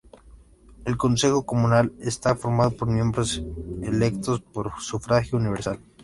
[0.83, 3.43] El consejo comunal está formado por miembros
[3.83, 5.79] electos por sufragio universal.